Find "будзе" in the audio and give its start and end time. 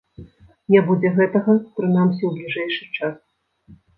0.87-1.11